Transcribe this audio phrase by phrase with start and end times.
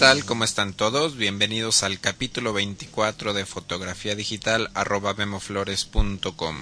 [0.00, 0.24] ¿Qué tal?
[0.24, 1.18] ¿Cómo están todos?
[1.18, 6.56] Bienvenidos al capítulo 24 de fotografía digital arroba memoflores.com.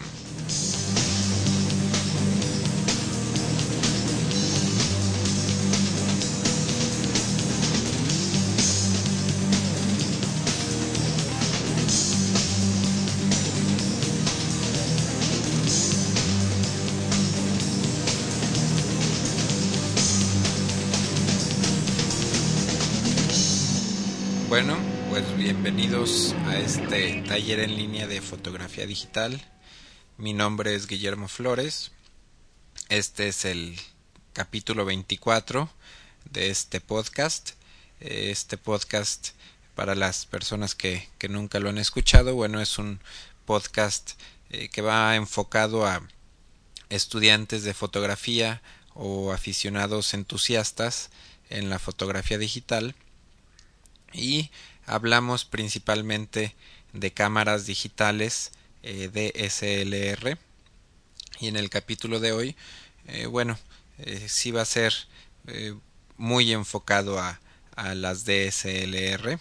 [25.70, 29.38] bienvenidos a este taller en línea de fotografía digital.
[30.16, 31.92] Mi nombre es Guillermo Flores.
[32.88, 33.78] Este es el
[34.32, 35.68] capítulo 24
[36.30, 37.50] de este podcast.
[38.00, 39.32] Este podcast
[39.74, 42.98] para las personas que, que nunca lo han escuchado, bueno, es un
[43.44, 44.12] podcast
[44.48, 46.00] eh, que va enfocado a
[46.88, 48.62] estudiantes de fotografía
[48.94, 51.10] o aficionados entusiastas
[51.50, 52.94] en la fotografía digital
[54.14, 54.50] y
[54.88, 56.56] hablamos principalmente
[56.92, 60.38] de cámaras digitales eh, DSLR
[61.40, 62.56] y en el capítulo de hoy
[63.06, 63.58] eh, bueno
[63.98, 64.94] eh, sí va a ser
[65.46, 65.74] eh,
[66.16, 67.40] muy enfocado a,
[67.76, 69.38] a las DSLR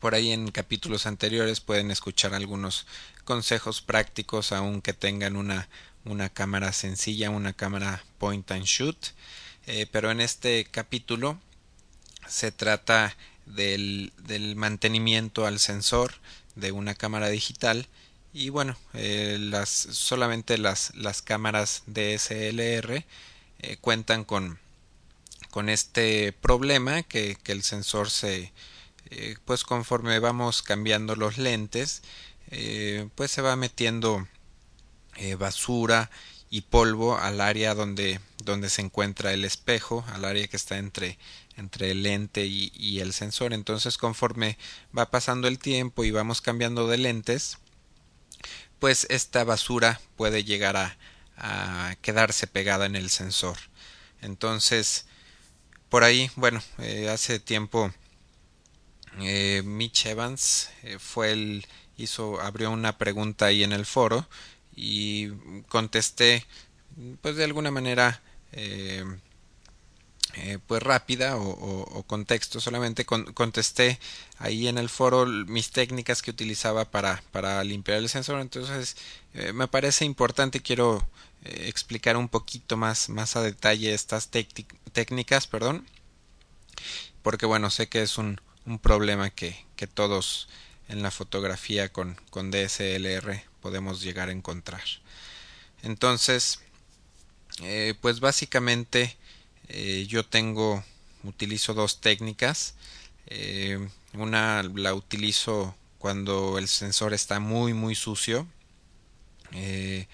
[0.00, 2.86] por ahí en capítulos anteriores pueden escuchar algunos
[3.24, 5.68] consejos prácticos aunque tengan una,
[6.04, 8.96] una cámara sencilla una cámara point and shoot.
[9.92, 11.40] Pero en este capítulo
[12.28, 14.12] se trata del,
[14.56, 16.14] mantenimiento al sensor
[16.54, 17.88] de una cámara digital.
[18.32, 23.04] Y bueno eh, solamente las, las cámaras DSLR
[23.60, 24.58] eh, cuentan con
[25.50, 28.52] con este problema que, que el sensor se
[29.10, 32.02] eh, pues conforme vamos cambiando los lentes
[32.50, 34.26] eh, pues se va metiendo
[35.38, 36.10] basura
[36.54, 41.18] y polvo al área donde, donde se encuentra el espejo, al área que está entre,
[41.56, 43.52] entre el lente y, el sensor.
[43.52, 44.58] Entonces, conforme
[44.96, 47.58] va pasando el tiempo y vamos cambiando de lentes,
[48.78, 50.96] pues esta basura puede llegar a,
[51.36, 53.56] a quedarse pegada en el sensor.
[54.20, 55.06] Entonces,
[55.94, 57.92] por ahí, bueno, eh, hace tiempo
[59.20, 61.66] eh, Mitch Evans eh, fue el
[61.96, 64.26] hizo abrió una pregunta ahí en el foro
[64.74, 65.28] y
[65.68, 66.44] contesté
[67.22, 68.20] pues de alguna manera
[70.36, 74.00] eh, pues rápida o, o, o contexto solamente con, contesté
[74.38, 78.96] ahí en el foro mis técnicas que utilizaba para, para limpiar el sensor entonces
[79.34, 81.08] eh, me parece importante quiero
[81.44, 84.28] eh, explicar un poquito más más a detalle estas
[84.92, 85.86] técnicas perdón
[87.22, 90.48] porque bueno sé que es un, un problema que, que todos
[90.88, 94.82] en la fotografía con, con DSLR podemos llegar a encontrar.
[95.82, 96.60] Entonces,
[98.02, 99.16] pues básicamente
[99.68, 100.84] eh, yo tengo,
[101.22, 102.74] utilizo dos técnicas.
[103.26, 108.46] Eh, una la utilizo cuando el sensor está muy muy sucio.
[109.52, 110.06] Eh,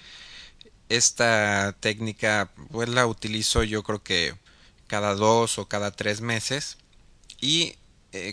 [0.89, 4.35] esta técnica pues la utilizo yo creo que
[4.87, 6.79] cada dos o cada tres meses
[7.41, 7.77] y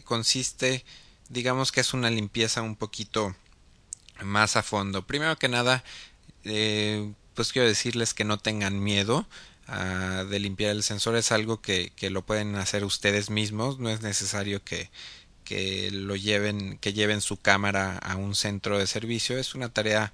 [0.05, 0.83] consiste
[1.29, 3.35] digamos que es una limpieza un poquito
[4.23, 5.05] más a fondo.
[5.05, 5.83] Primero que nada,
[6.43, 9.27] pues quiero decirles que no tengan miedo
[9.67, 11.15] de limpiar el sensor.
[11.15, 13.79] Es algo que, que, lo pueden hacer ustedes mismos.
[13.79, 14.89] No es necesario que,
[15.43, 19.37] que lo lleven, que lleven su cámara a un centro de servicio.
[19.37, 20.13] Es una tarea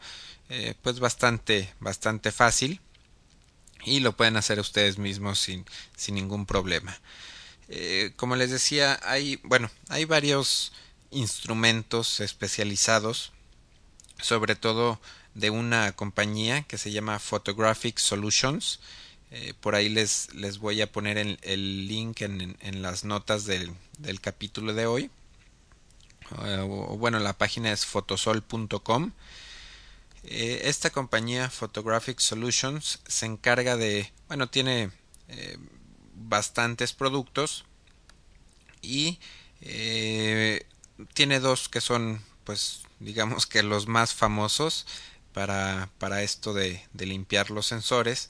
[0.50, 2.82] eh, pues bastante, bastante fácil
[3.86, 5.66] y lo pueden hacer ustedes mismos sin,
[5.96, 7.00] sin ningún problema.
[7.70, 10.74] Eh, como les decía, hay, bueno, hay varios
[11.12, 13.32] instrumentos especializados,
[14.22, 15.00] sobre todo
[15.34, 18.80] de una compañía que se llama Photographic Solutions.
[19.36, 24.22] Eh, por ahí les, les voy a poner el, link en, las notas del, del,
[24.22, 25.10] capítulo de hoy.
[26.38, 29.12] O, bueno, la página es fotosol.com.
[30.24, 34.92] Eh, esta compañía Photographic Solutions se encarga de, bueno, tiene
[35.28, 35.58] eh,
[36.16, 37.66] bastantes productos
[38.82, 39.20] y
[39.62, 40.66] eh,
[41.14, 44.86] tiene dos que son pues digamos que los más famosos
[45.34, 48.30] para, para esto de, de, limpiar los sensores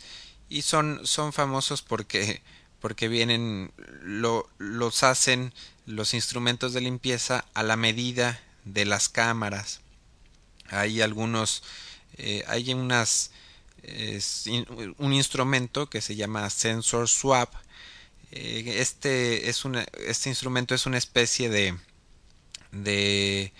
[0.49, 2.41] y son, son famosos porque
[2.79, 5.53] porque vienen lo, los hacen
[5.85, 9.79] los instrumentos de limpieza a la medida de las cámaras.
[10.67, 11.63] Hay algunos
[12.17, 13.31] eh, hay unas
[14.97, 17.53] un instrumento que se llama sensor swap.
[18.31, 19.63] Eh, este es
[20.05, 21.77] este instrumento es una especie de
[22.71, 23.53] de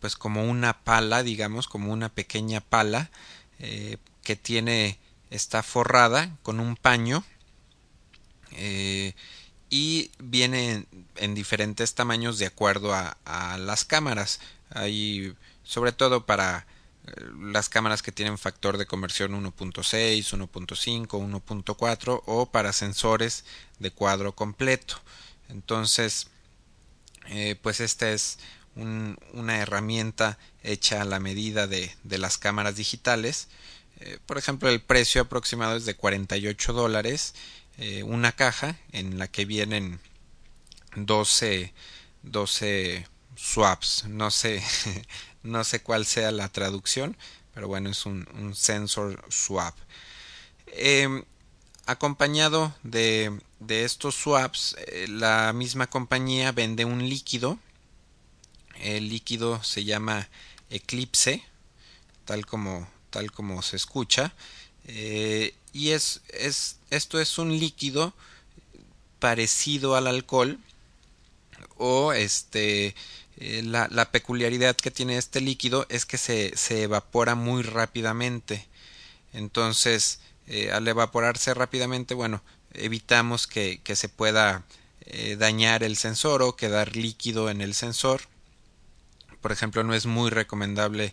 [0.00, 3.10] pues como una pala digamos como una pequeña pala
[3.58, 4.98] eh, que tiene
[5.34, 7.24] está forrada con un paño
[8.52, 9.14] eh,
[9.68, 10.86] y viene
[11.16, 14.40] en diferentes tamaños de acuerdo a, las cámaras.
[14.70, 15.34] Hay
[15.64, 16.66] sobre todo para
[17.06, 23.44] eh, las cámaras que tienen factor de conversión 1.6, 1.5, 1.4 o para sensores
[23.80, 25.00] de cuadro completo.
[25.48, 26.28] Entonces,
[27.26, 28.38] eh, pues esta es
[28.76, 33.48] una herramienta hecha a la medida de, de las cámaras digitales.
[34.00, 37.34] Eh, por ejemplo, el precio aproximado es de 48 dólares.
[38.04, 39.98] una caja en la que vienen
[40.96, 41.72] 12,
[42.22, 43.06] 12
[43.36, 44.04] swaps.
[44.04, 44.62] No sé
[45.44, 47.16] no sé cuál sea la traducción,
[47.52, 48.26] pero bueno, es un,
[48.56, 49.76] sensor swap.
[50.66, 51.24] Em,
[51.86, 57.58] acompañado de, de, estos swaps, eh, la misma compañía vende un líquido.
[58.80, 60.28] El líquido se llama
[60.70, 61.44] Eclipse,
[62.24, 64.34] tal como, tal como se escucha.
[64.86, 68.12] Eh, y es, es, esto es un líquido
[69.20, 70.58] parecido al alcohol
[71.78, 72.94] o este
[73.36, 78.66] eh, la, la, peculiaridad que tiene este líquido es que se, se evapora muy rápidamente.
[79.32, 80.18] Entonces,
[80.48, 84.64] eh, al evaporarse rápidamente, bueno, evitamos que, que se pueda
[85.36, 88.22] dañar el sensor o quedar líquido en el sensor.
[89.42, 91.12] Por ejemplo, no es muy recomendable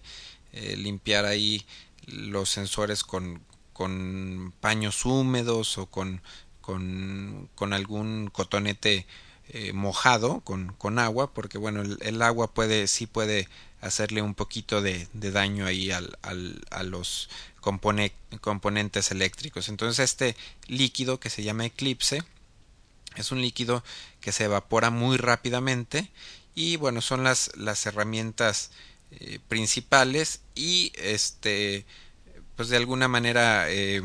[0.53, 1.65] limpiar ahí
[2.07, 3.42] los sensores con,
[3.74, 6.21] con paños húmedos o con,
[6.62, 9.06] con, con algún cotonete
[9.53, 13.50] eh, mojado con, con, agua porque bueno el, agua puede sí puede
[13.81, 19.68] hacerle un poquito de, de daño ahí al, al, a los componentes eléctricos.
[19.68, 20.38] Entonces este
[20.68, 22.24] líquido que se llama eclipse
[23.18, 23.83] es un líquido
[24.21, 26.12] que se evapora muy rápidamente
[26.56, 28.71] y bueno son las las herramientas
[29.12, 31.86] eh, principales y este
[32.56, 34.02] pues de alguna manera eh,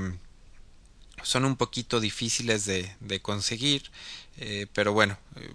[1.23, 3.91] son un poquito difíciles de, conseguir
[4.38, 5.53] eh, pero bueno, eh,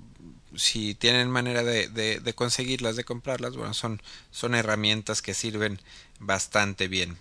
[0.56, 5.80] si tienen manera de, de, conseguirlas, de comprarlas, bueno, son, son herramientas que sirven
[6.20, 7.18] bastante bien.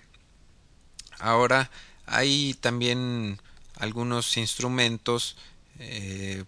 [1.18, 1.70] Ahora
[2.04, 3.40] hay también
[3.76, 5.36] algunos instrumentos,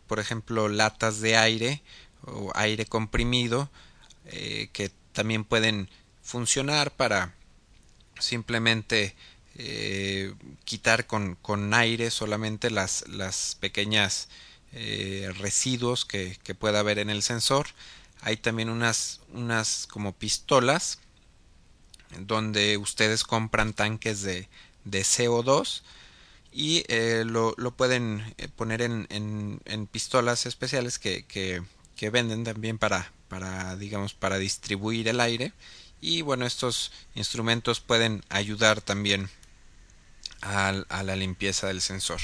[0.06, 1.82] por ejemplo, latas de aire
[2.26, 3.70] o aire comprimido,
[4.25, 5.88] que también pueden
[6.22, 7.34] funcionar para
[8.18, 9.14] simplemente
[10.64, 14.28] quitar con, con aire solamente las, las pequeñas
[14.74, 17.66] eh, residuos que, que, pueda haber en el sensor.
[18.22, 20.98] Hay también unas, unas como pistolas
[22.18, 24.48] donde ustedes compran tanques de,
[24.84, 25.82] de CO2
[26.52, 31.62] y eh, lo, lo, pueden eh, poner en, en, pistolas especiales que, que,
[32.10, 35.55] venden también para, para digamos para distribuir el aire.
[36.02, 39.31] Y bueno estos instrumentos pueden ayudar también
[40.43, 42.20] a, la limpieza del sensor.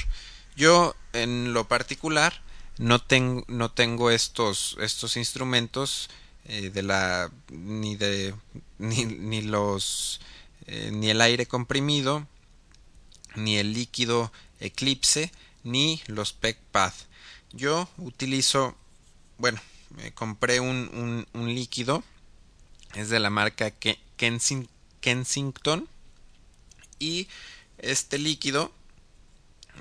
[0.55, 2.43] Yo en lo particular
[2.77, 3.01] no,
[3.47, 6.11] no tengo estos, estos instrumentos
[6.45, 8.35] eh, de la ni de
[8.77, 10.21] ni, ni los
[10.67, 12.27] eh, ni el aire comprimido
[13.35, 15.31] ni el líquido eclipse
[15.63, 16.93] ni los PECPAD
[17.53, 18.75] yo utilizo
[19.37, 22.03] bueno me compré un, un, líquido
[22.95, 23.71] es de la marca
[24.17, 25.87] Kensington
[26.99, 27.27] y
[27.77, 28.71] este líquido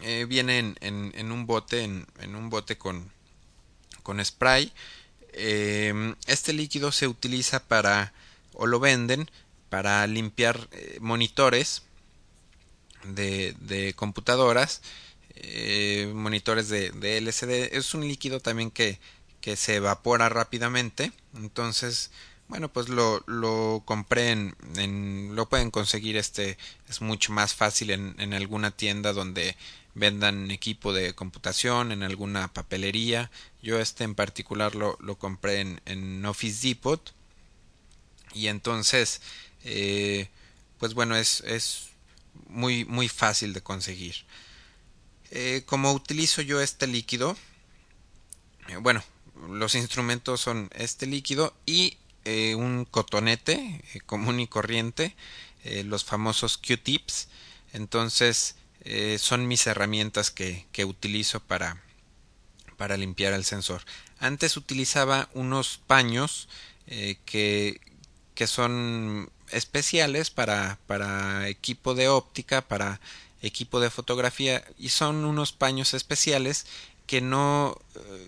[0.03, 3.11] eh, viene en, en, un bote, en, un bote con,
[4.03, 4.73] con spray.
[5.33, 8.13] Eh, este líquido se utiliza para,
[8.53, 9.31] o lo venden,
[9.69, 11.83] para limpiar eh, monitores
[13.05, 14.83] de, de computadoras,
[15.35, 17.77] eh, monitores de, LCD.
[17.77, 18.99] Es un líquido también que,
[19.49, 21.11] que se evapora rápidamente.
[21.35, 22.11] Entonces,
[22.49, 28.15] bueno, pues lo, lo compré en, lo pueden conseguir este es mucho más fácil en,
[28.19, 29.57] en alguna tienda donde
[29.95, 33.31] vendan equipo de computación en alguna papelería.
[33.63, 37.15] Yo este en particular lo, lo compré en, en, Office Depot.
[38.35, 39.23] Y entonces,
[39.65, 40.29] eh,
[40.79, 41.89] pues bueno, es, es
[42.49, 44.27] muy, muy fácil de conseguir.
[45.31, 47.35] Eh, como utilizo yo este líquido,
[48.69, 49.03] eh, bueno,
[49.49, 55.15] los instrumentos son este líquido y eh, un cotonete eh, común y corriente,
[55.65, 57.29] eh, los famosos Q-tips.
[57.73, 58.57] Entonces,
[59.19, 61.83] son mis herramientas que, que utilizo para,
[62.79, 63.83] para limpiar el sensor.
[64.19, 66.49] Antes utilizaba unos paños
[66.87, 67.83] que,
[68.35, 72.99] que son especiales para, para equipo de óptica, para
[73.43, 76.65] equipo de fotografía y son unos paños especiales
[77.09, 77.77] que no,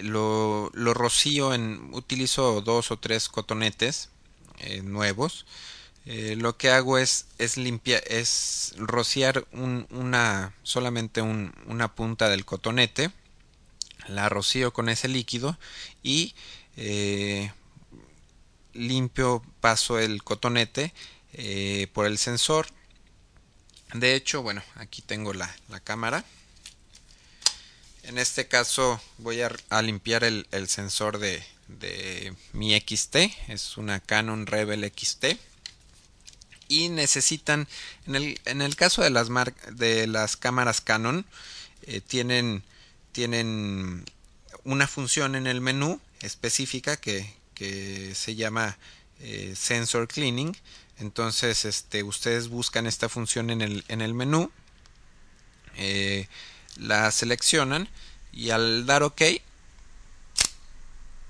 [0.00, 4.08] lo, lo, rocío en, utilizo dos o tres cotonetes
[4.60, 5.46] eh, nuevos,
[6.06, 12.28] eh, lo que hago es, es limpiar, es rociar un, una, solamente un, una punta
[12.28, 13.10] del cotonete,
[14.08, 15.58] la rocío con ese líquido
[16.02, 16.34] y
[16.76, 17.52] eh,
[18.72, 20.92] limpio, paso el cotonete
[21.92, 22.66] por el sensor.
[23.94, 26.24] De hecho, bueno, aquí tengo la, la cámara.
[28.02, 33.16] En este caso voy a, limpiar el, sensor de, de mi XT,
[33.48, 35.36] es una Canon Rebel XT
[36.68, 37.68] y necesitan
[38.06, 39.28] en el, en el caso de las
[39.72, 41.26] de las cámaras Canon
[41.82, 42.62] eh, tienen
[43.12, 44.04] tienen
[44.64, 48.78] una función en el menú específica que, que se llama
[49.20, 50.56] eh, sensor cleaning.
[50.98, 54.50] Entonces este ustedes buscan esta función en el, en el menú.
[55.76, 56.26] Eh,
[56.76, 57.88] la seleccionan
[58.32, 59.22] y al dar ok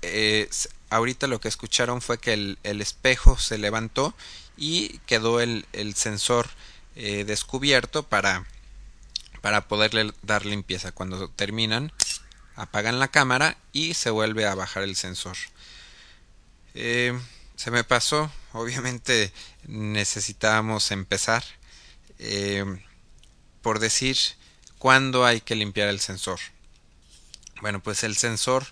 [0.03, 0.49] eh,
[0.89, 4.13] ahorita lo que escucharon fue que el, el espejo se levantó
[4.57, 6.49] y quedó el, el sensor
[6.95, 8.45] eh, descubierto para,
[9.41, 10.91] para poderle dar limpieza.
[10.91, 11.91] Cuando terminan,
[12.55, 15.37] apagan la cámara y se vuelve a bajar el sensor.
[16.75, 17.17] Eh,
[17.55, 19.31] se me pasó, obviamente
[19.65, 21.43] necesitábamos empezar
[23.61, 24.17] por decir
[24.83, 26.39] cuándo hay que limpiar el sensor.
[27.61, 28.65] Bueno, pues el sensor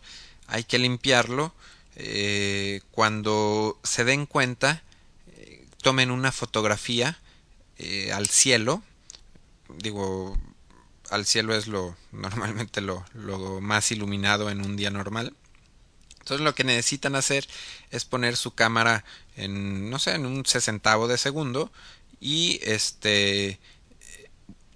[0.46, 1.54] hay que limpiarlo
[1.96, 4.84] eh, cuando se den cuenta
[5.82, 7.18] tomen una fotografía
[7.78, 8.84] eh, al cielo,
[9.78, 10.38] digo,
[11.12, 15.34] al cielo es lo normalmente lo, lo más iluminado en un día normal.
[16.20, 17.48] Entonces lo que necesitan hacer
[17.90, 19.06] es poner su cámara
[19.38, 21.72] en, no sé, en un sesentavo de segundo
[22.20, 23.62] y este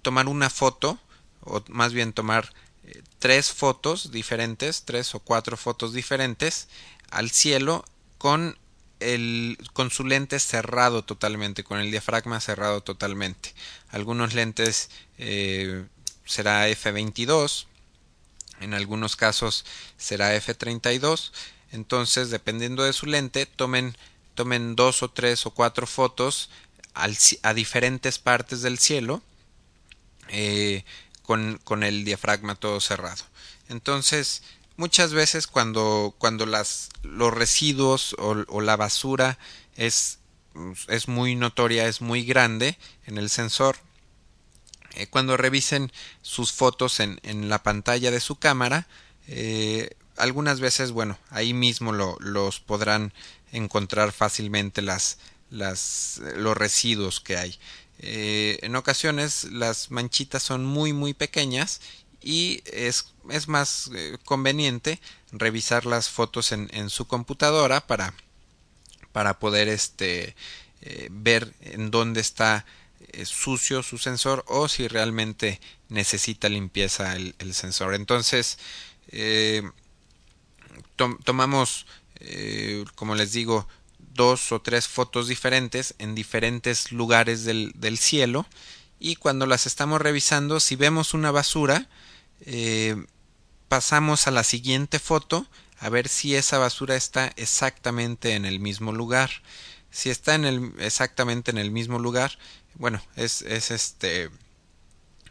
[0.00, 0.98] tomar una foto
[1.46, 2.52] o más bien tomar
[2.84, 6.68] eh, tres fotos diferentes, tres o cuatro fotos diferentes
[7.10, 7.84] al cielo
[8.18, 8.58] con
[9.00, 13.54] el, con su lente cerrado totalmente, con el diafragma cerrado totalmente.
[13.90, 15.84] Algunos lentes eh,
[16.24, 17.66] será F22,
[18.60, 19.64] en algunos casos
[19.96, 21.32] será F32.
[21.72, 23.96] Entonces, dependiendo de su lente, tomen,
[24.34, 26.50] tomen dos o tres o cuatro fotos
[26.94, 29.22] a diferentes partes del cielo
[30.28, 30.84] eh,
[31.26, 33.24] con, el diafragma todo cerrado.
[33.68, 34.42] Entonces,
[34.76, 39.38] muchas veces cuando, cuando las, los residuos o, la basura
[39.76, 40.20] es,
[40.88, 43.76] es, muy notoria, es muy grande en el sensor,
[44.94, 45.92] eh, cuando revisen
[46.22, 48.86] sus fotos en, en, la pantalla de su cámara,
[49.26, 53.12] eh, algunas veces, bueno, ahí mismo lo, los podrán
[53.52, 55.18] encontrar fácilmente las,
[55.50, 57.58] las, los residuos que hay.
[57.98, 61.80] Eh, en ocasiones las manchitas son muy muy pequeñas
[62.20, 65.00] y es, es más eh, conveniente
[65.32, 68.12] revisar las fotos en, en su computadora para,
[69.12, 70.36] para poder este,
[70.82, 72.66] eh, ver en dónde está
[73.24, 77.94] sucio su sensor o si realmente necesita limpieza el, el sensor.
[77.94, 78.58] Entonces,
[80.96, 81.86] to tomamos,
[82.94, 83.68] como les digo,
[84.16, 88.46] dos o tres fotos diferentes en diferentes lugares del, cielo
[88.98, 91.88] y cuando las estamos revisando, si vemos una basura,
[92.40, 92.96] eh,
[93.68, 95.46] pasamos a la siguiente foto
[95.78, 99.30] a ver si esa basura está exactamente en el mismo lugar.
[99.90, 102.38] Si está en el, exactamente en el mismo lugar,
[102.74, 104.30] bueno, es, es este,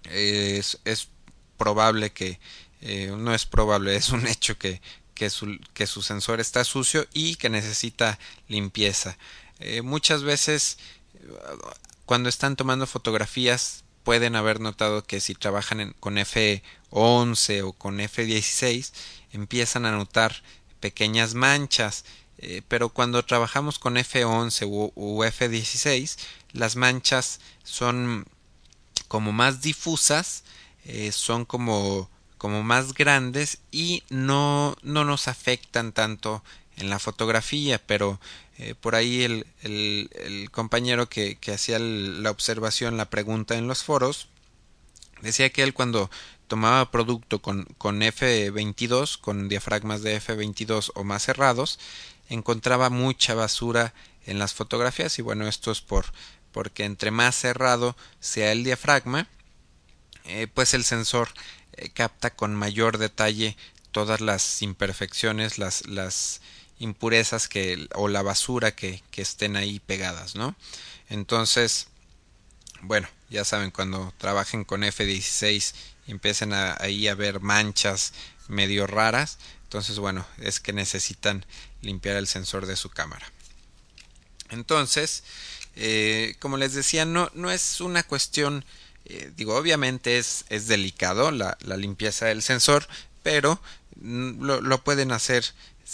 [0.03, 1.09] es, es
[1.57, 2.39] probable que,
[2.81, 4.81] eh, no es probable, es un hecho que,
[5.15, 9.17] que, su, que su sensor está sucio y que necesita limpieza.
[9.59, 10.77] Eh, muchas veces
[12.05, 18.91] cuando están tomando fotografías pueden haber notado que si trabajan con F11 o con F16
[19.31, 20.43] empiezan a notar
[20.79, 22.05] pequeñas manchas,
[22.37, 26.17] eh, pero cuando trabajamos con F11 u, u, F16
[26.51, 28.27] las manchas son
[29.07, 30.43] como más difusas,
[30.85, 32.09] eh, son como
[32.45, 36.43] como más grandes y no, no nos afectan tanto
[36.77, 38.19] en la fotografía, pero
[38.59, 43.81] eh, por ahí el, el, compañero que, que hacía la observación, la pregunta en los
[43.81, 44.27] foros,
[45.23, 46.11] decía que él cuando
[46.47, 51.79] tomaba producto con, con F22, con diafragmas de F22 o más cerrados,
[52.29, 53.95] encontraba mucha basura
[54.27, 55.17] en las fotografías.
[55.17, 56.05] Y bueno, esto es por
[56.51, 59.27] porque entre más cerrado sea el diafragma,
[60.25, 61.29] eh, pues el sensor
[61.77, 63.57] eh, capta con mayor detalle
[63.91, 66.41] todas las imperfecciones, las,
[66.77, 70.55] impurezas que, o la basura que, estén ahí pegadas, ¿no?
[71.09, 71.87] Entonces,
[72.81, 75.73] bueno, ya saben, cuando trabajen con F16
[76.07, 78.13] y empiecen ahí a ver manchas
[78.47, 81.45] medio raras, entonces, bueno, es que necesitan
[81.81, 83.31] limpiar el sensor de su cámara.
[84.49, 85.23] Entonces,
[85.75, 88.63] eh, como les decía, no, no es una cuestión,
[89.05, 92.87] eh, digo, obviamente es, es delicado la, la, limpieza del sensor,
[93.23, 93.59] pero
[94.01, 95.45] lo, lo pueden hacer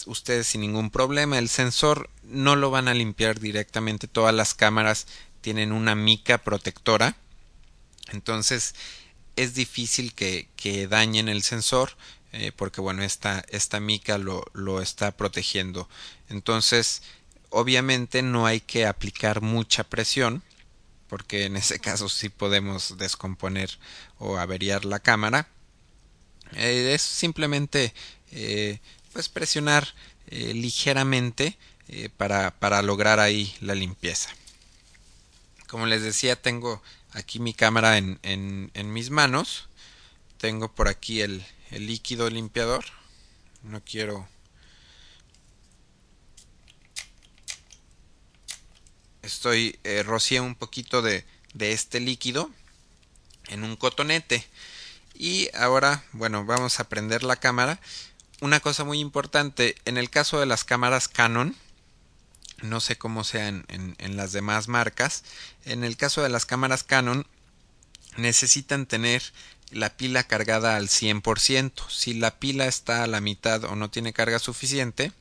[0.06, 1.38] ustedes sin ningún problema.
[1.38, 4.08] El sensor no lo van a limpiar directamente.
[4.08, 5.08] Todas las cámaras
[5.42, 7.16] tienen una mica protectora.
[8.12, 8.76] Entonces
[9.36, 11.92] es difícil que, que dañen el sensor.
[12.34, 15.90] Eh, porque bueno esta, esta mica lo, lo está protegiendo
[16.30, 17.04] entonces
[17.50, 20.42] obviamente no hay que aplicar mucha presión
[21.12, 23.78] porque en ese caso sí podemos descomponer
[24.18, 25.50] o averiar la cámara.
[26.54, 27.94] Eh, es simplemente
[28.32, 28.80] eh,
[29.12, 29.94] pues presionar
[30.28, 31.58] eh, ligeramente
[32.16, 34.30] para, para lograr ahí la limpieza.
[35.68, 39.68] Como les decía tengo aquí mi cámara en, en, en mis manos.
[40.38, 42.86] Tengo por aquí el, el líquido limpiador.
[43.64, 44.30] No quiero
[49.24, 52.50] estoy eh, rocié un poquito de, de este líquido
[53.48, 54.46] en un cotonete.
[55.14, 57.80] Y ahora bueno vamos a prender la cámara.
[58.40, 61.56] Una cosa muy importante en el caso de las cámaras Canon
[62.62, 65.24] no sé cómo sea en, en, las demás marcas
[65.66, 67.26] en el caso de las cámaras Canon
[68.18, 69.24] necesitan tener
[69.72, 71.90] la pila cargada al 100%.
[71.90, 75.12] Si la pila está a la mitad o no tiene carga suficiente,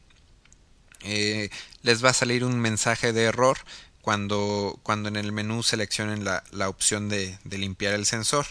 [1.02, 1.50] eh,
[1.82, 3.58] les va a salir un mensaje de error
[4.02, 8.46] cuando, cuando en el menú seleccionen la, la opción de, de, limpiar el sensor.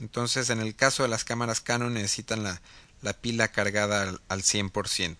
[0.00, 2.60] Entonces, en el caso de las cámaras Canon necesitan la,
[3.02, 5.16] la pila cargada al, al 100%.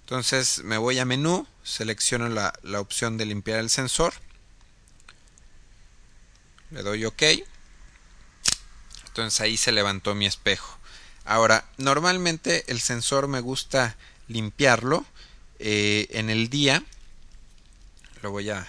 [0.00, 4.14] Entonces, me voy a menú, selecciono la, la opción de limpiar el sensor,
[6.70, 7.22] le doy OK
[9.12, 10.78] entonces ahí se levantó mi espejo.
[11.26, 15.04] Ahora, normalmente el sensor me gusta limpiarlo
[15.58, 16.82] eh, en el día.
[18.22, 18.66] Lo voy a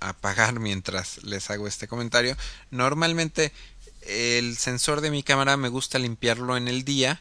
[0.00, 2.36] apagar mientras les hago este comentario.
[2.70, 3.52] Normalmente
[4.02, 7.20] el sensor de mi cámara me gusta limpiarlo en el día.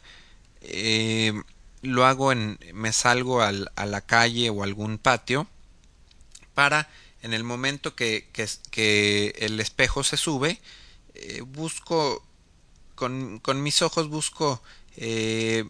[0.62, 1.34] Eh,
[1.82, 2.60] lo hago en.
[2.74, 5.48] me salgo al, a la calle o algún patio.
[6.54, 6.90] Para
[7.22, 8.30] en el momento que,
[8.72, 10.60] que, el espejo se sube.
[11.14, 12.24] Eh, busco
[12.96, 14.62] con, con mis ojos busco
[14.96, 15.66] eh,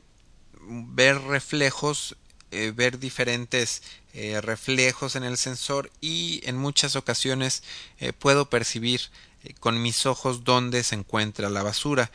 [0.61, 2.15] ver reflejos,
[2.49, 3.81] ver diferentes
[4.19, 7.61] eh, reflejos en el sensor y en muchas ocasiones
[7.99, 8.99] eh, puedo percibir
[9.43, 12.09] eh, con mis ojos dónde se encuentra la basura.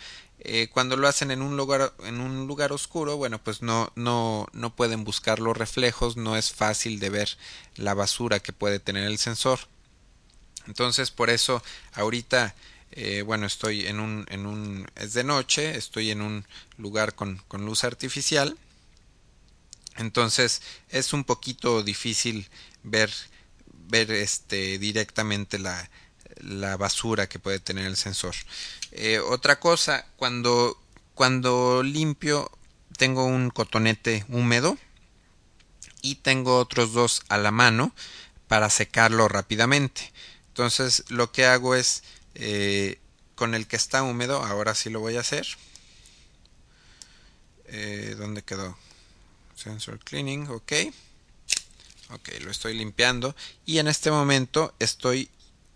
[0.72, 4.74] Cuando lo hacen en un lugar en un lugar oscuro bueno pues no no no
[4.74, 7.28] pueden buscar los reflejos no es fácil de ver
[7.76, 9.60] la basura que puede tener el sensor
[10.66, 11.62] entonces por eso
[11.92, 12.56] ahorita
[13.24, 16.44] bueno, estoy en un, en un, es de noche, estoy en un
[16.76, 18.58] lugar con, con luz artificial,
[19.96, 22.48] entonces es un poquito difícil
[22.82, 23.12] ver,
[23.88, 25.90] ver este, directamente la,
[26.42, 28.34] la basura que puede tener el sensor.
[28.92, 30.80] Eh, otra cosa, cuando,
[31.14, 32.50] cuando limpio
[32.96, 34.76] tengo un cotonete húmedo
[36.02, 37.94] y tengo otros dos a la mano
[38.48, 40.12] para secarlo rápidamente.
[40.48, 42.02] Entonces lo que hago es
[42.34, 42.98] eh,
[43.34, 45.46] con el que está húmedo, ahora sí lo voy a hacer.
[47.66, 48.76] Eh, ¿Dónde quedó?
[49.62, 50.72] Sensor cleaning, ok.
[52.10, 53.36] Ok, lo estoy limpiando.
[53.64, 55.30] Y en este momento estoy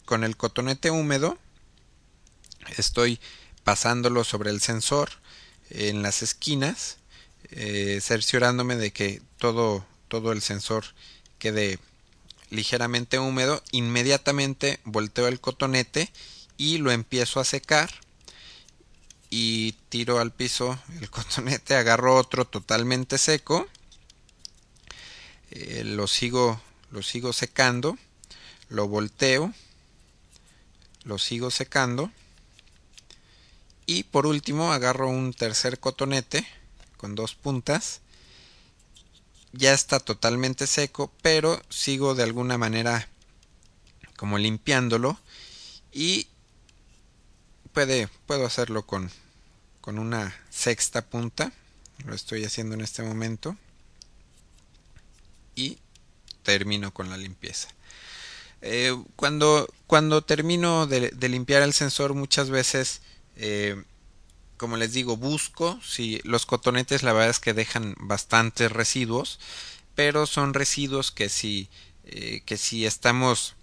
[0.04, 1.38] con el cotonete húmedo.
[2.76, 3.20] Estoy
[3.62, 5.10] pasándolo sobre el sensor
[5.70, 6.98] en las esquinas.
[7.50, 10.84] Eh, cerciorándome de que todo, todo el sensor
[11.38, 11.78] quede
[12.50, 13.62] ligeramente húmedo.
[13.70, 16.10] Inmediatamente volteo el cotonete
[16.56, 17.90] y lo empiezo a secar
[19.30, 23.66] y tiro al piso el cotonete, agarro otro totalmente seco,
[25.50, 27.98] eh, lo sigo lo sigo secando,
[28.68, 29.52] lo volteo,
[31.04, 32.10] lo sigo secando
[33.86, 36.46] y por último agarro un tercer cotonete
[36.96, 38.00] con dos puntas.
[39.52, 43.08] Ya está totalmente seco pero sigo de alguna manera
[44.16, 45.18] como limpiándolo
[45.92, 46.28] y
[47.72, 49.10] puede, puedo hacerlo con,
[49.80, 51.52] con una sexta punta.
[52.04, 53.56] Lo estoy haciendo en este momento
[55.56, 55.78] y
[56.44, 57.68] termino con la limpieza.
[58.62, 63.02] Eh, cuando, cuando termino de, limpiar el sensor muchas veces
[63.36, 63.82] eh,
[64.56, 69.38] como les digo busco si los cotonetes la verdad es que dejan bastantes residuos
[69.94, 71.68] pero son residuos que si
[72.04, 73.54] eh, que si estamos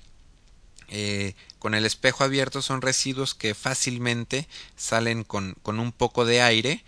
[1.57, 6.83] con el espejo abierto son residuos que fácilmente salen con, con un poco de aire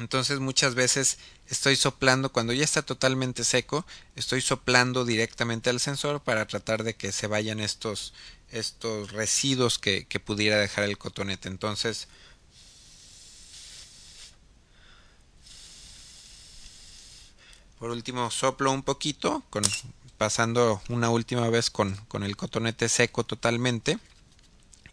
[0.00, 3.86] entonces muchas veces estoy soplando cuando ya está totalmente seco
[4.16, 8.14] estoy soplando directamente al sensor para tratar de que se vayan estos
[8.50, 11.48] estos residuos que, que pudiera dejar el cotonete.
[11.48, 12.08] Entonces
[17.78, 19.44] por último soplo un poquito
[20.16, 23.98] pasando una última vez con, con el cotonete seco totalmente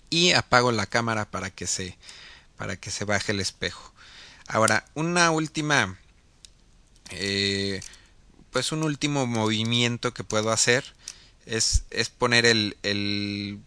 [0.09, 1.97] y apago la cámara para que se
[2.57, 3.93] para que se baje el espejo
[4.47, 5.97] ahora una última
[7.11, 7.81] eh,
[8.51, 10.83] pues un último movimiento que puedo hacer
[11.45, 13.59] es, es poner el, el,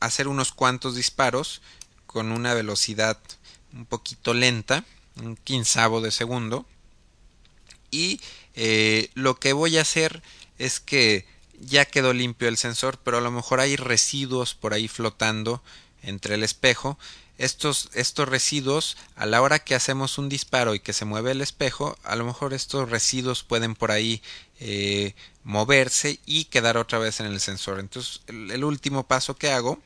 [0.00, 1.60] hacer unos cuantos disparos
[2.06, 3.18] con una velocidad
[3.72, 4.84] un poquito lenta
[5.16, 6.66] un quinzavo de segundo.
[7.90, 8.20] Y
[8.54, 10.22] eh, lo que voy a hacer
[10.58, 11.26] es que
[11.60, 15.62] ya quedó limpio el sensor pero a lo mejor hay residuos por ahí flotando
[16.02, 16.98] entre el espejo
[17.38, 21.40] estos, estos residuos, a la hora que hacemos un disparo y que se mueve el
[21.40, 24.22] espejo, a lo mejor estos residuos pueden por ahí
[24.60, 27.80] eh, moverse y quedar otra vez en el sensor.
[27.80, 29.78] Entonces, el, último paso que hago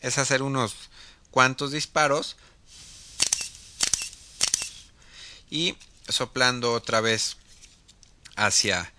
[0.00, 0.74] es hacer unos
[1.30, 2.36] cuantos disparos
[5.50, 5.76] y
[6.08, 7.36] soplando otra vez
[8.36, 8.92] hacia,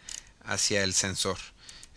[0.43, 1.37] hacia el sensor.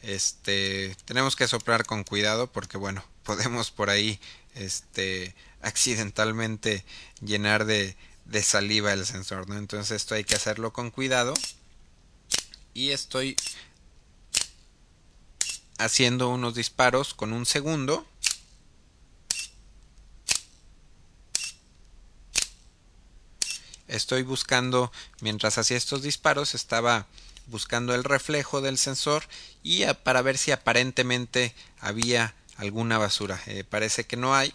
[0.02, 4.18] Este, tenemos que soplar con cuidado porque bueno, podemos por ahí
[4.54, 6.84] este accidentalmente
[7.20, 7.96] llenar de,
[8.42, 9.58] saliva el sensor, ¿no?
[9.58, 11.34] Entonces esto hay que hacerlo con cuidado.
[12.72, 13.36] Y estoy
[15.78, 18.06] haciendo unos disparos con un segundo.
[23.88, 27.06] Estoy buscando, mientras hacía estos disparos, estaba
[27.46, 29.24] buscando el reflejo del sensor
[29.62, 33.40] y para ver si aparentemente había alguna basura.
[33.46, 34.52] Eh, parece que no hay.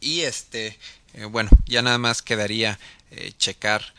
[0.00, 0.78] Y este,
[1.14, 2.78] eh, bueno, ya nada más quedaría
[3.10, 3.94] eh, checar,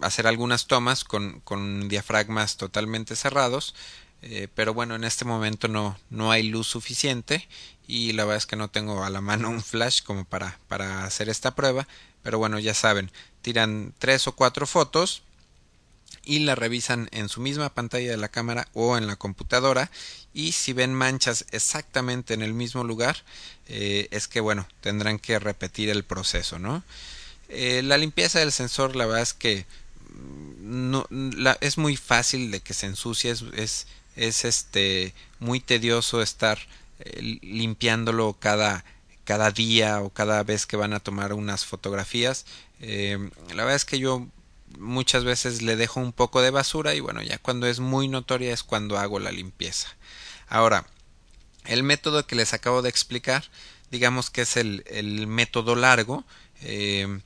[0.00, 3.74] hacer algunas tomas con, con diafragmas totalmente cerrados.
[4.54, 7.48] pero bueno, en este momento no, no hay luz suficiente
[7.86, 11.04] y la verdad es que no tengo a la mano un flash como para, para
[11.04, 11.86] hacer esta prueba.
[12.22, 13.10] Pero bueno, ya saben,
[13.42, 15.22] tiran tres o cuatro fotos
[16.24, 19.90] y la revisan en su misma pantalla de la cámara o en la computadora.
[20.34, 23.16] Y si ven manchas exactamente en el mismo lugar
[23.68, 26.82] eh, es que bueno tendrán que repetir el proceso no
[27.48, 29.66] eh, la limpieza del sensor la verdad es que
[30.10, 35.60] mm, no la, es muy fácil de que se ensucie es, es, es este muy
[35.60, 36.58] tedioso estar
[36.98, 38.84] eh, limpiándolo cada
[39.24, 42.44] cada día o cada vez que van a tomar unas fotografías.
[42.80, 44.26] La verdad es que yo
[44.78, 48.52] muchas veces le dejo un poco de basura y bueno, ya cuando es muy notoria
[48.52, 49.88] es cuando hago la limpieza.
[50.48, 50.86] Ahora,
[51.64, 53.44] el método que les acabo de explicar,
[53.90, 56.24] digamos que es el, el método largo,
[56.62, 57.20] eh,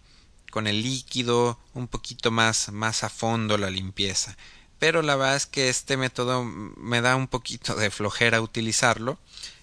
[0.50, 4.36] con el líquido, un poquito más, más a fondo la limpieza.
[4.78, 9.18] Pero la verdad es que este método me da un poquito de flojera utilizarlo.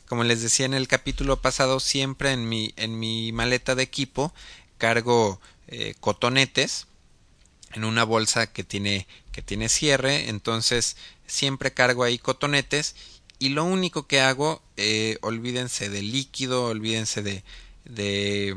[0.07, 4.33] Como les decía en el capítulo pasado, siempre en mi, en mi maleta de equipo
[4.77, 6.87] cargo eh, cotonetes
[7.73, 10.95] en una bolsa que tiene que tiene cierre entonces
[11.27, 12.95] siempre cargo ahí cotonetes
[13.39, 17.43] y lo único que hago eh, olvídense del líquido olvídense de
[17.85, 18.55] de,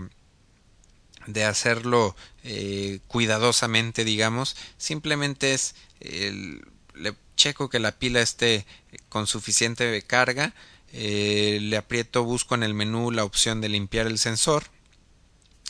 [1.27, 8.67] de hacerlo eh, cuidadosamente digamos simplemente es le checo que la pila esté
[9.09, 10.55] con suficiente carga
[10.93, 14.65] eh, le aprieto busco en el menú la opción de limpiar el sensor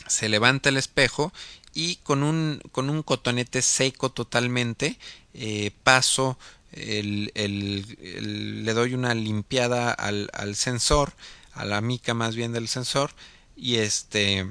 [0.07, 1.33] se levanta el espejo
[1.77, 4.97] y con un, con un cotonete seco totalmente
[5.35, 6.39] eh, paso
[6.71, 11.13] el, el, le doy una limpiada al, al, sensor
[11.53, 13.11] a la mica más bien del sensor
[13.55, 14.47] y este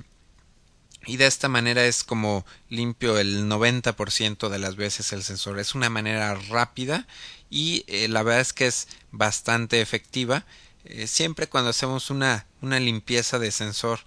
[1.05, 5.61] y de esta manera es como limpio el 90% de las veces el sensor.
[5.61, 7.07] Es una manera rápida
[7.49, 10.45] y eh, la verdad es que es bastante efectiva.
[10.85, 14.01] Eh, siempre cuando hacemos una, una limpieza de sensor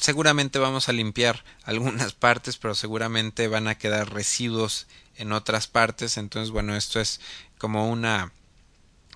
[0.00, 6.16] seguramente vamos a limpiar algunas partes pero seguramente van a quedar residuos en otras partes.
[6.16, 7.20] Entonces bueno esto es
[7.58, 8.32] como una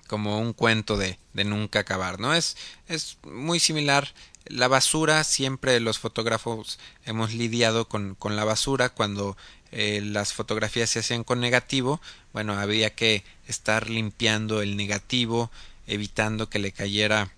[0.07, 4.13] como un cuento de, de nunca acabar no es es muy similar.
[4.45, 8.89] La basura siempre los fotógrafos hemos lidiado con, con la basura.
[8.89, 9.37] Cuando
[9.71, 11.99] eh, las fotografías se hacían con negativo
[12.31, 15.49] bueno había que estar limpiando el negativo
[15.87, 17.31] evitando que le cayera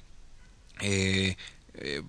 [0.81, 1.38] eh,
[1.75, 2.01] eh,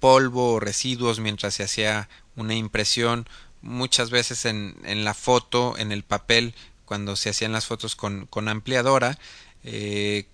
[0.00, 3.28] polvo o residuos mientras se hacía una impresión.
[3.60, 8.26] Muchas veces en, en la foto en el papel cuando se hacían las fotos con,
[8.26, 9.18] con ampliadora
[9.64, 10.26] eh,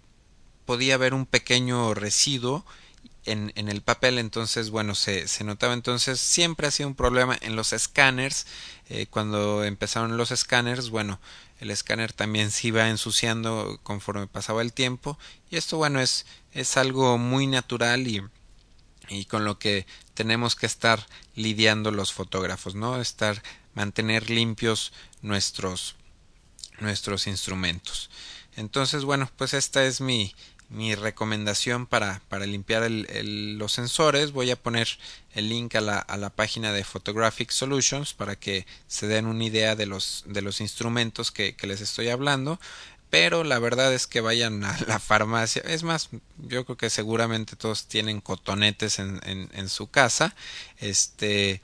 [0.66, 2.64] podía haber un pequeño residuo
[3.24, 4.18] en, en, el papel.
[4.18, 5.72] Entonces bueno se, se notaba.
[5.72, 8.46] Entonces siempre ha sido un problema en los escáneres.
[8.88, 11.18] Eh, cuando empezaron los escáneres bueno
[11.60, 15.18] el escáner también se iba ensuciando conforme pasaba el tiempo.
[15.50, 18.22] Y esto bueno es es algo muy natural y
[19.08, 23.42] y con lo que tenemos que estar lidiando los fotógrafos no estar
[23.74, 25.96] mantener limpios nuestros
[26.80, 28.10] nuestros instrumentos
[28.56, 30.34] entonces bueno pues esta es mi
[30.74, 34.32] mi recomendación para, para limpiar los sensores.
[34.32, 34.88] Voy a poner
[35.34, 39.44] el link a la, a la, página de Photographic Solutions para que se den una
[39.44, 42.58] idea de los, de los instrumentos que, que les estoy hablando.
[43.14, 45.62] Pero la verdad es que vayan a la farmacia.
[45.66, 50.34] Es más, yo creo que seguramente todos tienen cotonetes en, en, su casa.
[50.78, 51.62] Este,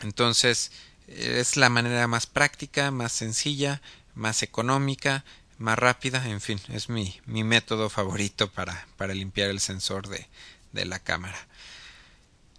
[0.00, 0.72] entonces,
[1.06, 3.82] es la manera más práctica, más sencilla,
[4.14, 5.22] más económica
[5.58, 10.26] más rápida, en fin, es mi, mi método favorito para, para limpiar el sensor de,
[10.72, 11.38] de la cámara.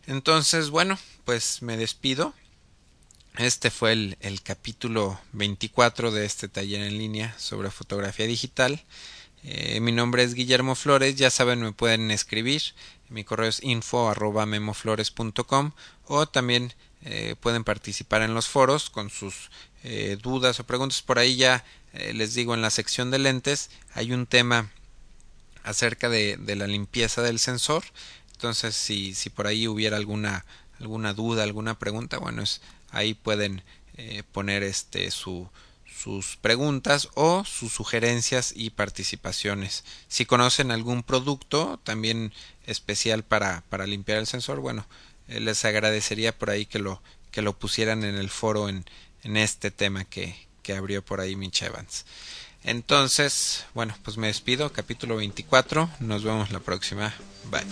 [0.07, 2.33] Entonces, bueno, pues me despido.
[3.37, 8.83] Este fue el, capítulo 24 de este taller en línea sobre fotografía digital.
[9.43, 12.61] Eh, mi nombre es Guillermo Flores, ya saben, me pueden escribir.
[13.09, 15.71] Mi correo es info arroba memoflores.com
[16.05, 19.51] o también eh, pueden participar en los foros con sus
[19.83, 21.01] eh, dudas o preguntas.
[21.01, 24.71] Por ahí ya eh, les digo en la sección de lentes hay un tema
[25.63, 27.83] acerca de, la limpieza del sensor
[28.33, 30.45] entonces si, si por ahí hubiera alguna
[30.79, 32.61] alguna duda alguna pregunta bueno es,
[32.95, 33.61] ahí pueden
[33.97, 35.49] eh, poner este su
[36.05, 39.83] sus preguntas o sus sugerencias y participaciones.
[40.07, 42.33] Si conocen algún producto también
[42.67, 44.85] especial para, para limpiar el sensor, bueno,
[45.27, 48.85] eh, les agradecería por ahí que lo, que lo pusieran en el foro en,
[49.23, 52.05] en este tema que, que abrió por ahí Mitch Evans.
[52.63, 57.13] Entonces, bueno, pues me despido, capítulo 24, nos vemos la próxima,
[57.49, 57.65] bye.